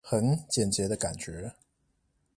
[0.03, 1.53] 很簡潔的感覺